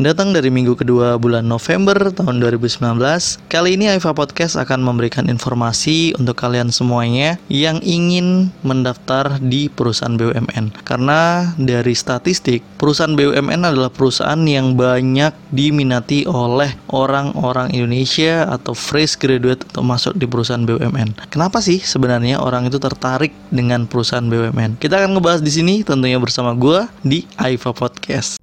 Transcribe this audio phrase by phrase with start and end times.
[0.00, 2.80] Datang dari minggu kedua bulan November tahun 2019,
[3.52, 10.16] kali ini Aifa Podcast akan memberikan informasi untuk kalian semuanya yang ingin mendaftar di perusahaan
[10.16, 10.72] BUMN.
[10.88, 19.20] Karena dari statistik, perusahaan BUMN adalah perusahaan yang banyak diminati oleh orang-orang Indonesia atau fresh
[19.20, 21.28] graduate untuk masuk di perusahaan BUMN.
[21.28, 24.80] Kenapa sih sebenarnya orang itu tertarik dengan perusahaan BUMN?
[24.80, 28.40] Kita akan ngebahas di sini tentunya bersama gue di Aifa Podcast.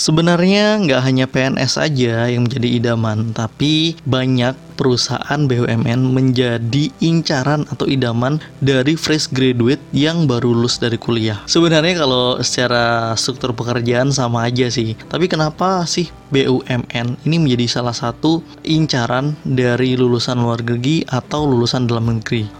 [0.00, 7.84] Sebenarnya nggak hanya PNS saja yang menjadi idaman, tapi banyak perusahaan BUMN menjadi incaran atau
[7.84, 11.44] idaman dari fresh graduate yang baru lulus dari kuliah.
[11.44, 17.92] Sebenarnya kalau secara struktur pekerjaan sama aja sih, tapi kenapa sih BUMN ini menjadi salah
[17.92, 22.59] satu incaran dari lulusan luar negeri atau lulusan dalam negeri?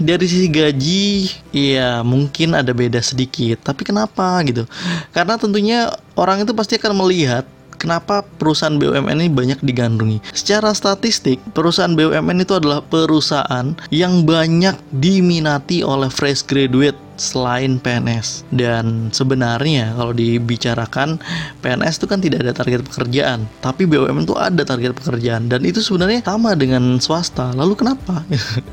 [0.00, 3.60] Dari sisi gaji, ya mungkin ada beda sedikit.
[3.62, 4.66] Tapi kenapa gitu?
[5.14, 7.44] Karena tentunya orang itu pasti akan melihat
[7.82, 10.22] kenapa perusahaan BUMN ini banyak digandrungi.
[10.30, 18.48] Secara statistik, perusahaan BUMN itu adalah perusahaan yang banyak diminati oleh fresh graduate selain PNS.
[18.52, 21.18] Dan sebenarnya kalau dibicarakan
[21.60, 25.80] PNS itu kan tidak ada target pekerjaan, tapi BUMN itu ada target pekerjaan dan itu
[25.84, 27.52] sebenarnya sama dengan swasta.
[27.56, 28.24] Lalu kenapa?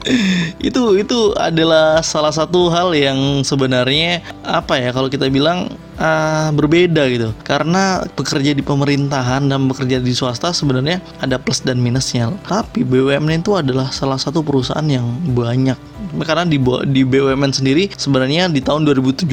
[0.68, 7.04] itu itu adalah salah satu hal yang sebenarnya apa ya kalau kita bilang uh, berbeda
[7.12, 7.30] gitu.
[7.44, 12.32] Karena bekerja di pemerintahan dan bekerja di swasta sebenarnya ada plus dan minusnya.
[12.48, 15.99] Tapi BUMN itu adalah salah satu perusahaan yang banyak.
[16.26, 16.58] Karena di
[16.90, 19.30] di BUMN sendiri sebenarnya di tahun 2017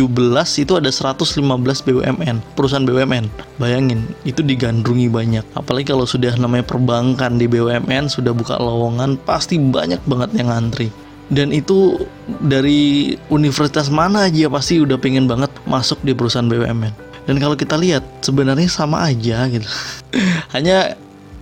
[0.62, 1.40] itu ada 115
[1.82, 3.26] BUMN, perusahaan BUMN.
[3.56, 5.44] Bayangin, itu digandrungi banyak.
[5.56, 10.92] Apalagi kalau sudah namanya perbankan di BUMN sudah buka lowongan, pasti banyak banget yang ngantri
[11.26, 12.06] dan itu
[12.46, 16.94] dari universitas mana aja pasti udah pengen banget masuk di perusahaan BUMN.
[17.26, 19.66] Dan kalau kita lihat sebenarnya sama aja gitu.
[20.54, 20.94] Hanya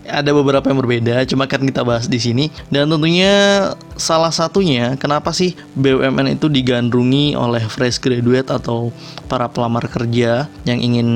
[0.09, 2.53] ada beberapa yang berbeda, cuma kan kita bahas di sini.
[2.69, 8.93] Dan tentunya salah satunya kenapa sih BUMN itu digandrungi oleh fresh graduate atau
[9.27, 11.09] para pelamar kerja yang ingin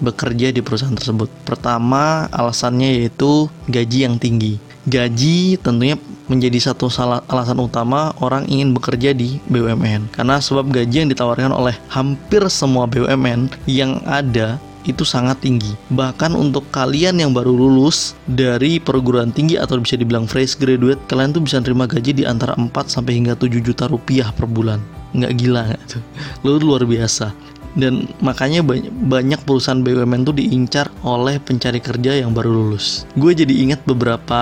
[0.00, 1.28] bekerja di perusahaan tersebut.
[1.44, 4.56] Pertama, alasannya yaitu gaji yang tinggi.
[4.88, 6.00] Gaji tentunya
[6.30, 11.50] menjadi satu salah alasan utama orang ingin bekerja di BUMN karena sebab gaji yang ditawarkan
[11.50, 15.72] oleh hampir semua BUMN yang ada itu sangat tinggi.
[15.92, 21.36] Bahkan untuk kalian yang baru lulus dari perguruan tinggi atau bisa dibilang fresh graduate, kalian
[21.36, 24.80] tuh bisa terima gaji di antara 4 sampai hingga 7 juta rupiah per bulan.
[25.12, 26.02] Nggak gila nggak tuh?
[26.46, 27.32] Lu luar biasa
[27.78, 33.06] dan makanya banyak, perusahaan BUMN tuh diincar oleh pencari kerja yang baru lulus.
[33.14, 34.40] Gue jadi ingat beberapa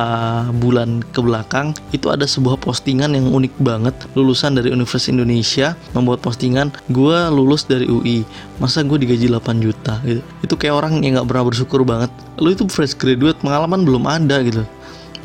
[0.57, 6.25] bulan ke belakang itu ada sebuah postingan yang unik banget lulusan dari Universitas Indonesia membuat
[6.25, 8.25] postingan gue lulus dari UI
[8.59, 10.23] masa gue digaji 8 juta gitu.
[10.45, 12.11] Itu kayak orang yang nggak pernah bersyukur banget.
[12.41, 14.65] Lu itu fresh graduate pengalaman belum ada gitu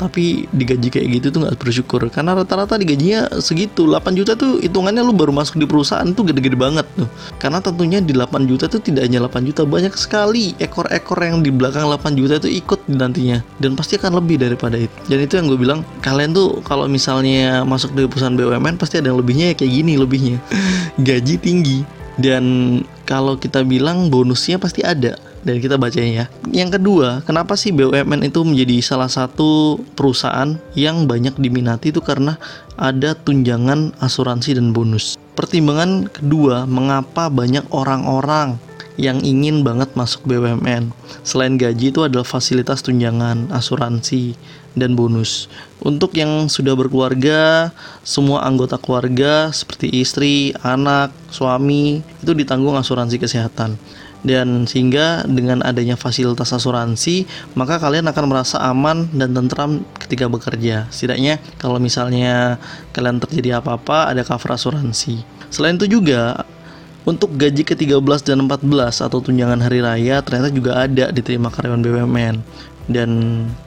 [0.04, 2.04] tapi digaji kayak gitu tuh nggak bersyukur.
[2.12, 3.88] Karena rata-rata digajinya segitu.
[3.88, 7.08] 8 juta tuh hitungannya lu baru masuk di perusahaan tuh gede-gede banget tuh.
[7.40, 11.50] Karena tentunya di 8 juta tuh tidak hanya 8 juta banyak sekali ekor-ekor yang di
[11.50, 13.40] belakang 8 juta itu ikut nantinya.
[13.58, 14.92] Dan pasti akan lebih daripada itu.
[15.08, 19.10] Dan itu yang gue bilang kalian tuh kalau misalnya masuk di perusahaan BUMN pasti ada
[19.10, 20.38] yang lebihnya ya kayak gini lebihnya.
[21.08, 21.80] Gaji tinggi.
[22.14, 22.46] Dan
[23.10, 26.26] kalau kita bilang bonusnya pasti ada dan kita bacanya ya.
[26.50, 32.40] Yang kedua, kenapa sih BUMN itu menjadi salah satu perusahaan yang banyak diminati itu karena
[32.80, 35.20] ada tunjangan asuransi dan bonus.
[35.36, 38.58] Pertimbangan kedua, mengapa banyak orang-orang
[38.96, 40.94] yang ingin banget masuk BUMN.
[41.26, 44.38] Selain gaji itu adalah fasilitas tunjangan, asuransi,
[44.78, 45.50] dan bonus.
[45.82, 47.74] Untuk yang sudah berkeluarga,
[48.06, 53.78] semua anggota keluarga seperti istri, anak, suami itu ditanggung asuransi kesehatan
[54.24, 57.28] dan sehingga dengan adanya fasilitas asuransi
[57.60, 60.88] maka kalian akan merasa aman dan tentram ketika bekerja.
[60.90, 62.58] Setidaknya kalau misalnya
[62.96, 65.22] kalian terjadi apa-apa ada cover asuransi.
[65.52, 66.48] Selain itu juga
[67.04, 68.64] untuk gaji ke-13 dan 14
[69.04, 72.36] atau tunjangan hari raya ternyata juga ada diterima karyawan BUMN
[72.88, 73.10] dan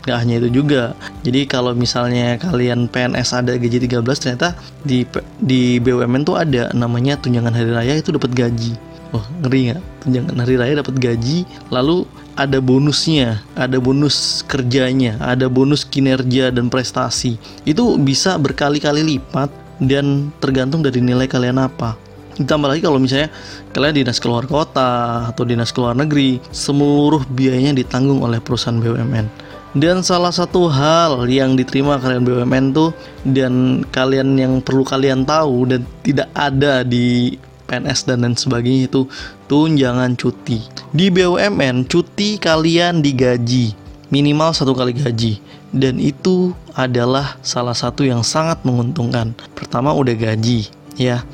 [0.04, 0.92] gak hanya itu juga
[1.24, 5.04] jadi kalau misalnya kalian PNS ada gaji 13 ternyata di
[5.40, 8.76] di BUMN tuh ada namanya tunjangan hari raya itu dapat gaji
[9.14, 9.82] Wah ngeri nggak?
[10.02, 12.06] Tunjangan hari raya dapat gaji, lalu
[12.36, 17.40] ada bonusnya, ada bonus kerjanya, ada bonus kinerja dan prestasi.
[17.64, 19.48] Itu bisa berkali-kali lipat
[19.80, 21.96] dan tergantung dari nilai kalian apa.
[22.36, 23.32] Ditambah lagi kalau misalnya
[23.72, 29.48] kalian dinas keluar kota atau dinas keluar negeri, seluruh biayanya ditanggung oleh perusahaan BUMN.
[29.76, 32.96] Dan salah satu hal yang diterima kalian BUMN tuh
[33.28, 37.36] dan kalian yang perlu kalian tahu dan tidak ada di
[37.66, 39.10] PNS dan lain sebagainya itu
[39.50, 40.62] tunjangan cuti.
[40.94, 43.74] Di BUMN cuti kalian digaji
[44.10, 45.42] minimal satu kali gaji
[45.74, 49.34] dan itu adalah salah satu yang sangat menguntungkan.
[49.58, 50.70] Pertama udah gaji
[51.00, 51.24] ya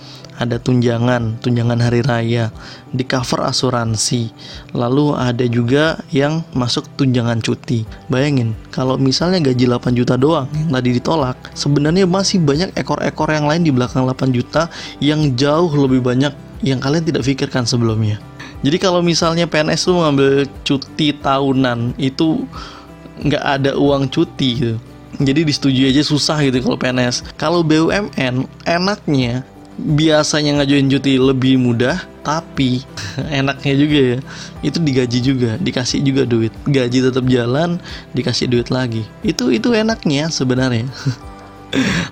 [0.42, 2.50] ada tunjangan, tunjangan hari raya,
[2.90, 4.32] di cover asuransi.
[4.74, 7.84] Lalu ada juga yang masuk tunjangan cuti.
[8.08, 13.46] Bayangin, kalau misalnya gaji 8 juta doang yang tadi ditolak, sebenarnya masih banyak ekor-ekor yang
[13.46, 14.66] lain di belakang 8 juta
[14.98, 16.34] yang jauh lebih banyak
[16.66, 18.18] yang kalian tidak pikirkan sebelumnya.
[18.62, 22.46] Jadi kalau misalnya PNS tuh mengambil cuti tahunan itu
[23.26, 24.76] nggak ada uang cuti gitu.
[25.22, 27.36] Jadi disetujui aja susah gitu kalau PNS.
[27.36, 29.44] Kalau BUMN enaknya
[29.78, 32.82] biasanya ngajuin cuti lebih mudah tapi
[33.40, 34.18] enaknya juga ya.
[34.62, 36.54] Itu digaji juga dikasih juga duit.
[36.66, 37.82] Gaji tetap jalan
[38.14, 39.02] dikasih duit lagi.
[39.26, 40.86] Itu itu enaknya sebenarnya.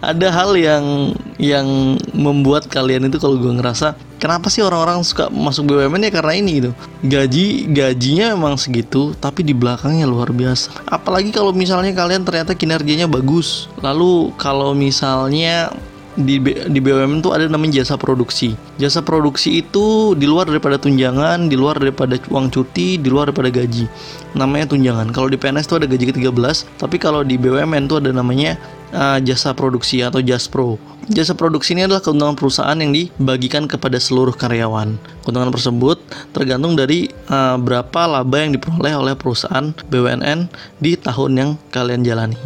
[0.01, 5.69] Ada hal yang yang membuat kalian itu kalau gue ngerasa kenapa sih orang-orang suka masuk
[5.69, 6.71] BUMN ya karena ini gitu?
[7.05, 10.85] Gaji gajinya emang segitu tapi di belakangnya luar biasa.
[10.89, 13.69] Apalagi kalau misalnya kalian ternyata kinerjanya bagus.
[13.85, 15.73] Lalu kalau misalnya
[16.19, 18.59] di di BUMN tuh ada namanya jasa produksi.
[18.83, 23.51] Jasa produksi itu di luar daripada tunjangan, di luar daripada uang cuti, di luar daripada
[23.53, 23.87] gaji.
[24.35, 25.15] Namanya tunjangan.
[25.15, 28.59] Kalau di PNS tuh ada gaji ke-13, tapi kalau di BUMN tuh ada namanya
[28.95, 30.79] uh, jasa produksi atau jaspro.
[31.11, 34.95] Jasa produksi ini adalah keuntungan perusahaan yang dibagikan kepada seluruh karyawan.
[35.27, 35.99] Keuntungan tersebut
[36.31, 40.47] tergantung dari uh, berapa laba yang diperoleh oleh perusahaan BUMN
[40.79, 42.39] di tahun yang kalian jalani.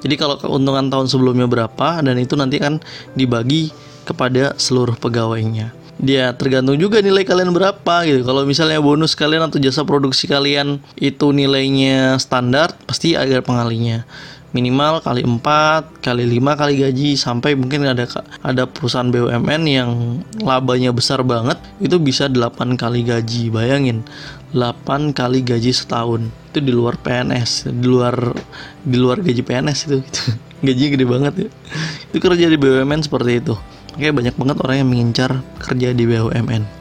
[0.00, 2.80] Jadi kalau keuntungan tahun sebelumnya berapa dan itu nanti kan
[3.12, 3.72] dibagi
[4.08, 5.76] kepada seluruh pegawainya.
[6.00, 8.24] Dia tergantung juga nilai kalian berapa gitu.
[8.24, 14.08] Kalau misalnya bonus kalian atau jasa produksi kalian itu nilainya standar, pasti ada pengalinya
[14.50, 17.08] minimal kali 4 kali 5 kali gaji.
[17.14, 18.06] Sampai mungkin ada
[18.44, 19.90] ada perusahaan BUMN yang
[20.42, 23.50] labanya besar banget itu bisa 8 kali gaji.
[23.50, 24.06] Bayangin
[24.52, 26.30] 8 kali gaji setahun.
[26.50, 28.14] Itu di luar PNS di luar
[28.82, 30.22] di luar gaji PNS itu, itu.
[30.66, 31.48] Gajinya gede banget ya.
[32.12, 33.54] Itu kerja di BUMN seperti itu.
[33.96, 36.80] Oke banyak banget orang yang mengincar kerja di BUMN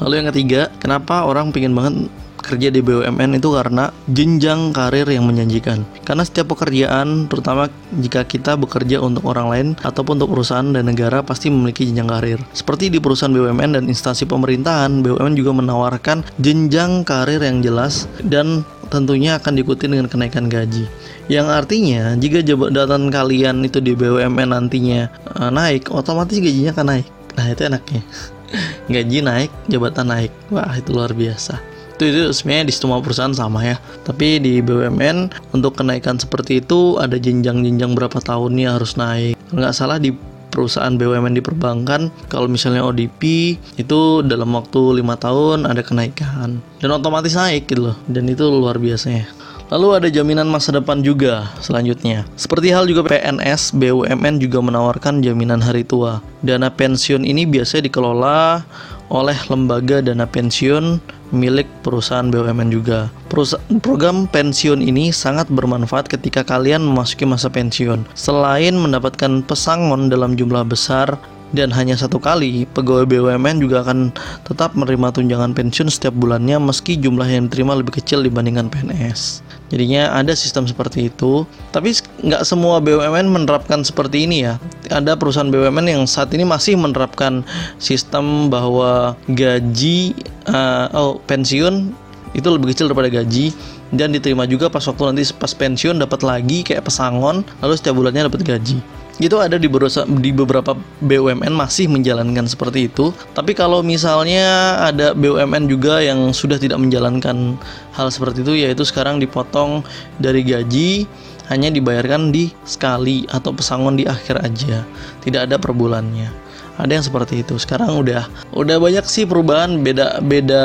[0.00, 2.08] lalu yang ketiga kenapa orang pengen banget
[2.50, 5.86] kerja di BUMN itu karena jenjang karir yang menjanjikan.
[6.02, 7.70] Karena setiap pekerjaan, terutama
[8.02, 12.40] jika kita bekerja untuk orang lain ataupun untuk perusahaan dan negara pasti memiliki jenjang karir.
[12.50, 18.66] Seperti di perusahaan BUMN dan instansi pemerintahan, BUMN juga menawarkan jenjang karir yang jelas dan
[18.90, 20.90] tentunya akan diikuti dengan kenaikan gaji.
[21.30, 25.06] Yang artinya jika jabatan kalian itu di BUMN nantinya
[25.38, 27.06] uh, naik, otomatis gajinya akan naik.
[27.38, 28.02] Nah itu enaknya.
[28.90, 30.34] Gaji naik, jabatan naik.
[30.50, 31.69] Wah itu luar biasa
[32.00, 33.76] itu itu sebenarnya di semua perusahaan sama ya.
[34.08, 39.36] Tapi di BUMN untuk kenaikan seperti itu ada jenjang-jenjang berapa tahunnya harus naik.
[39.52, 40.16] Nggak salah di
[40.50, 46.64] perusahaan BUMN di perbankan kalau misalnya ODP itu dalam waktu lima tahun ada kenaikan.
[46.80, 47.96] Dan otomatis naik gitu loh.
[48.08, 49.28] Dan itu luar biasanya.
[49.70, 52.26] Lalu ada jaminan masa depan juga selanjutnya.
[52.34, 56.18] Seperti hal juga PNS, BUMN juga menawarkan jaminan hari tua.
[56.42, 58.66] Dana pensiun ini biasanya dikelola
[59.10, 63.10] oleh lembaga dana pensiun milik perusahaan BUMN juga.
[63.30, 68.06] Perusahaan, program pensiun ini sangat bermanfaat ketika kalian memasuki masa pensiun.
[68.14, 71.14] Selain mendapatkan pesangon dalam jumlah besar,
[71.50, 74.14] dan hanya satu kali, pegawai BUMN juga akan
[74.46, 79.42] tetap menerima tunjangan pensiun setiap bulannya meski jumlah yang diterima lebih kecil dibandingkan PNS.
[79.70, 81.42] Jadinya ada sistem seperti itu,
[81.74, 84.62] tapi nggak semua BUMN menerapkan seperti ini ya.
[84.90, 87.42] Ada perusahaan BUMN yang saat ini masih menerapkan
[87.82, 90.14] sistem bahwa gaji
[90.46, 91.90] uh, oh pensiun
[92.30, 93.50] itu lebih kecil daripada gaji
[93.90, 98.30] dan diterima juga pas waktu nanti pas pensiun dapat lagi kayak pesangon lalu setiap bulannya
[98.30, 98.78] dapat gaji
[99.20, 100.72] itu ada di beberapa, di beberapa
[101.04, 103.12] BUMN masih menjalankan seperti itu.
[103.36, 107.60] Tapi kalau misalnya ada BUMN juga yang sudah tidak menjalankan
[107.92, 109.84] hal seperti itu, yaitu sekarang dipotong
[110.16, 111.04] dari gaji
[111.52, 114.88] hanya dibayarkan di sekali atau pesangon di akhir aja,
[115.20, 116.32] tidak ada per bulannya.
[116.80, 117.60] Ada yang seperti itu.
[117.60, 118.24] Sekarang udah
[118.56, 120.64] udah banyak sih perubahan, beda beda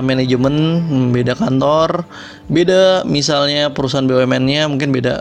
[0.00, 0.56] manajemen,
[1.12, 2.08] beda kantor,
[2.48, 5.20] beda misalnya perusahaan BUMN-nya mungkin beda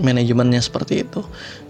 [0.00, 1.22] manajemennya seperti itu.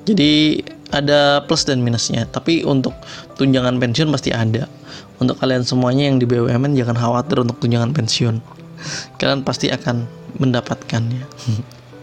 [0.07, 0.63] Jadi
[0.95, 2.25] ada plus dan minusnya.
[2.31, 2.95] Tapi untuk
[3.37, 4.71] tunjangan pensiun pasti ada.
[5.17, 8.37] Untuk kalian semuanya yang di BUMN jangan khawatir untuk tunjangan pensiun.
[9.19, 10.05] Kalian pasti akan
[10.37, 11.25] mendapatkannya.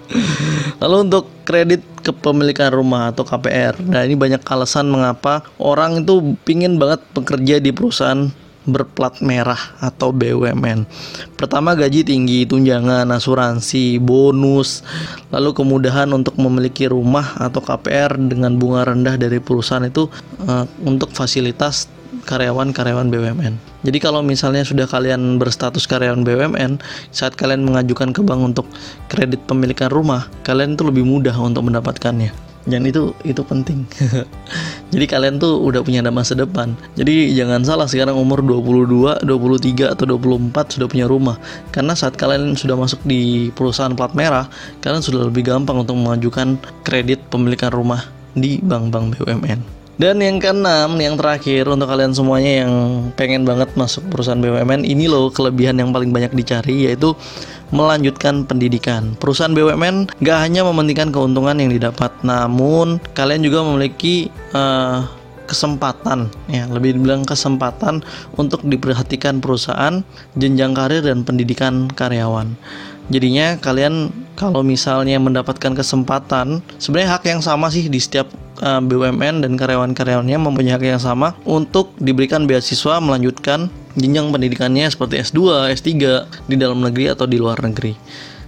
[0.81, 3.79] Lalu untuk kredit kepemilikan rumah atau KPR.
[3.81, 8.29] Nah ini banyak alasan mengapa orang itu pingin banget bekerja di perusahaan
[8.63, 10.87] berplat merah atau BUMN.
[11.35, 14.83] Pertama gaji tinggi, tunjangan, asuransi, bonus,
[15.29, 20.07] lalu kemudahan untuk memiliki rumah atau KPR dengan bunga rendah dari perusahaan itu
[20.47, 21.91] uh, untuk fasilitas
[22.23, 23.53] karyawan-karyawan BUMN.
[23.83, 26.79] Jadi kalau misalnya sudah kalian berstatus karyawan BUMN,
[27.11, 28.65] saat kalian mengajukan ke bank untuk
[29.11, 32.31] kredit pemilikan rumah, kalian itu lebih mudah untuk mendapatkannya.
[32.63, 33.83] Dan itu itu penting.
[34.93, 36.77] Jadi kalian tuh udah punya masa depan.
[36.93, 41.41] Jadi jangan salah sekarang umur 22, 23 atau 24 sudah punya rumah.
[41.73, 44.45] Karena saat kalian sudah masuk di perusahaan plat merah,
[44.85, 48.05] kalian sudah lebih gampang untuk mengajukan kredit pemilikan rumah
[48.37, 49.83] di bank-bank BUMN.
[49.93, 52.73] Dan yang keenam, yang terakhir untuk kalian semuanya yang
[53.13, 57.13] pengen banget masuk perusahaan BUMN, ini loh kelebihan yang paling banyak dicari yaitu
[57.73, 59.17] melanjutkan pendidikan.
[59.17, 65.03] Perusahaan BUMN gak hanya mementingkan keuntungan yang didapat, namun kalian juga memiliki uh,
[65.43, 67.99] kesempatan ya lebih dibilang kesempatan
[68.39, 70.01] untuk diperhatikan perusahaan
[70.39, 72.55] jenjang karir dan pendidikan karyawan
[73.11, 78.31] jadinya kalian kalau misalnya mendapatkan kesempatan sebenarnya hak yang sama sih di setiap
[78.63, 85.21] eh, BUMN dan karyawan-karyawannya mempunyai hak yang sama untuk diberikan beasiswa melanjutkan jenjang pendidikannya seperti
[85.21, 85.89] S2, S3
[86.49, 87.93] di dalam negeri atau di luar negeri.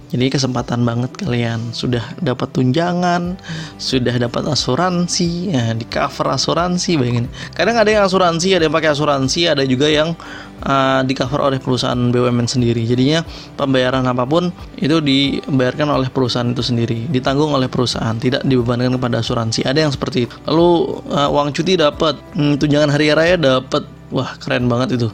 [0.06, 3.34] Jadi kesempatan banget kalian sudah dapat tunjangan,
[3.74, 7.26] sudah dapat asuransi, ya, di cover asuransi bayangin.
[7.50, 10.14] Kadang ada yang asuransi, ada yang pakai asuransi, ada juga yang
[10.62, 12.86] uh, di cover oleh perusahaan BUMN sendiri.
[12.86, 13.26] Jadinya
[13.58, 19.26] pembayaran apa pun itu dibayarkan oleh perusahaan itu sendiri, ditanggung oleh perusahaan, tidak dibebankan kepada
[19.26, 19.66] asuransi.
[19.66, 20.34] Ada yang seperti itu.
[20.46, 25.08] Lalu uh, uang cuti dapat, hmm, tunjangan hari raya dapat, wah keren banget itu.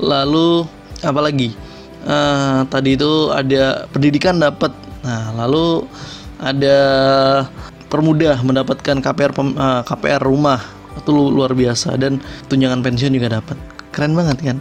[0.00, 0.68] Lalu
[1.04, 1.56] apalagi?
[2.06, 4.70] uh, tadi itu ada pendidikan dapat.
[5.02, 5.84] Nah lalu
[6.38, 6.78] ada
[7.90, 10.62] permudah mendapatkan KPR pem, uh, eh, KPR rumah.
[10.96, 11.98] Itu luar biasa.
[12.00, 13.58] Dan tunjangan pensiun juga dapat.
[13.92, 14.58] Keren banget kan?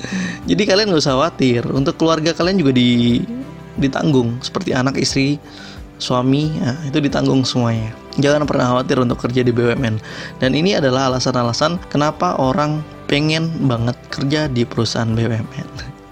[0.50, 1.64] Jadi kalian gak usah khawatir.
[1.72, 3.22] Untuk keluarga kalian juga di
[3.80, 4.36] ditanggung.
[4.44, 5.40] Seperti anak istri
[6.00, 7.92] suami nah, itu ditanggung semuanya.
[8.18, 10.00] Jangan pernah khawatir untuk kerja di BUMN
[10.42, 15.68] dan ini adalah alasan-alasan kenapa orang pengen banget kerja di perusahaan BUMN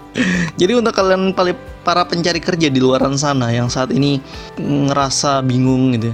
[0.59, 1.31] Jadi untuk kalian
[1.87, 4.19] para pencari kerja di luar sana yang saat ini
[4.59, 6.11] ngerasa bingung gitu,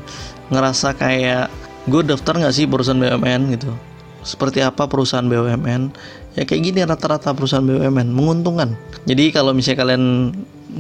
[0.54, 1.50] ngerasa kayak
[1.90, 3.74] gue daftar nggak sih perusahaan BUMN gitu,
[4.22, 5.90] seperti apa perusahaan BUMN?
[6.38, 8.78] Ya kayak gini rata-rata perusahaan BUMN menguntungkan.
[9.10, 10.04] Jadi kalau misalnya kalian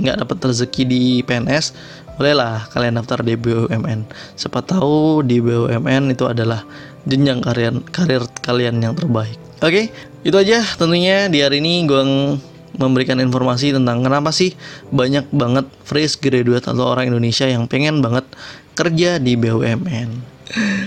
[0.05, 1.73] nggak dapat rezeki di PNS,
[2.21, 4.05] bolehlah kalian daftar di BUMN.
[4.37, 6.61] Siapa tahu di BUMN itu adalah
[7.09, 9.44] jenjang karir karir kalian yang terbaik.
[9.63, 9.91] Oke,
[10.25, 12.01] itu aja tentunya di hari ini gue
[12.75, 14.51] memberikan informasi tentang kenapa sih
[14.91, 18.27] banyak banget fresh graduate atau orang Indonesia yang pengen banget
[18.75, 20.35] kerja di BUMN.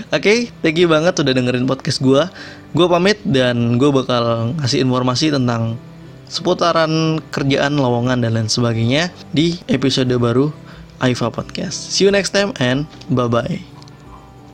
[0.09, 2.23] Oke, okay, thank you banget udah dengerin podcast gue.
[2.71, 5.75] Gue pamit dan gue bakal ngasih informasi tentang
[6.29, 10.53] seputaran kerjaan, lowongan dan lain sebagainya di episode baru
[11.01, 11.91] Aifa Podcast.
[11.91, 13.78] See you next time and bye bye.